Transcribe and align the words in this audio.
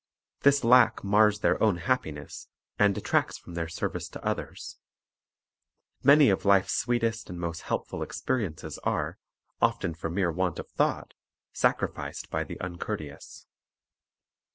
This 0.39 0.63
lack 0.63 1.03
mars 1.03 1.41
their 1.41 1.61
own 1.61 1.77
happiness, 1.77 2.47
and 2.79 2.95
detracts 2.95 3.37
from 3.37 3.53
their 3.53 3.67
service 3.67 4.09
to 4.09 4.25
others. 4.25 4.79
Many 6.03 6.31
of 6.31 6.43
life's 6.43 6.73
sweetest 6.73 7.29
and 7.29 7.39
most 7.39 7.61
helpful 7.61 8.01
experiences 8.01 8.79
are, 8.79 9.19
often 9.61 9.93
for 9.93 10.09
mere 10.09 10.31
want 10.31 10.57
of 10.57 10.67
thought, 10.71 11.13
sacrificed 11.53 12.31
by 12.31 12.43
the 12.43 12.59
uncourteous. 12.61 13.45